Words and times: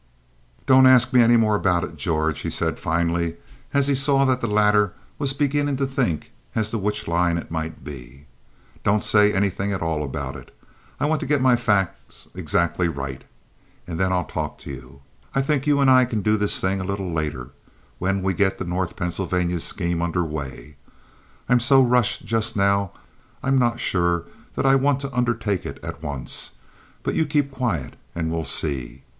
"Don't 0.65 0.87
ask 0.87 1.13
me 1.13 1.21
any 1.21 1.37
more 1.37 1.53
about 1.53 1.83
it, 1.83 1.95
George," 1.95 2.39
he 2.39 2.49
said, 2.49 2.79
finally, 2.79 3.35
as 3.71 3.87
he 3.87 3.93
saw 3.93 4.25
that 4.25 4.41
the 4.41 4.47
latter 4.47 4.93
was 5.19 5.31
beginning 5.31 5.77
to 5.77 5.85
think 5.85 6.31
as 6.55 6.71
to 6.71 6.79
which 6.79 7.07
line 7.07 7.37
it 7.37 7.51
might 7.51 7.83
be. 7.83 8.25
"Don't 8.83 9.03
say 9.03 9.31
anything 9.31 9.71
at 9.71 9.83
all 9.83 10.03
about 10.03 10.35
it. 10.35 10.57
I 10.99 11.05
want 11.05 11.19
to 11.19 11.27
get 11.27 11.39
my 11.39 11.55
facts 11.55 12.27
exactly 12.33 12.87
right, 12.87 13.23
and 13.85 13.99
then 13.99 14.11
I'll 14.11 14.25
talk 14.25 14.57
to 14.61 14.71
you. 14.71 15.01
I 15.35 15.43
think 15.43 15.67
you 15.67 15.79
and 15.81 15.87
I 15.87 16.05
can 16.05 16.23
do 16.23 16.35
this 16.35 16.59
thing 16.59 16.81
a 16.81 16.83
little 16.83 17.11
later, 17.11 17.51
when 17.99 18.23
we 18.23 18.33
get 18.33 18.57
the 18.57 18.65
North 18.65 18.95
Pennsylvania 18.95 19.59
scheme 19.59 20.01
under 20.01 20.25
way. 20.25 20.77
I'm 21.47 21.59
so 21.59 21.79
rushed 21.83 22.25
just 22.25 22.55
now 22.55 22.91
I'm 23.43 23.59
not 23.59 23.79
sure 23.79 24.25
that 24.55 24.65
I 24.65 24.73
want 24.73 24.99
to 25.01 25.13
undertake 25.15 25.63
it 25.63 25.77
at 25.83 26.01
once; 26.01 26.53
but 27.03 27.13
you 27.13 27.23
keep 27.27 27.51
quiet 27.51 27.97
and 28.15 28.31
we'll 28.31 28.43
see." 28.43 29.03